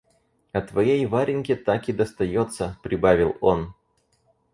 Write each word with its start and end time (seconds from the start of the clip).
А 0.51 0.61
твоей 0.61 1.05
Вареньке 1.05 1.55
таки 1.55 1.93
достается,— 1.93 2.75
прибавил 2.83 3.37
он. 3.39 3.75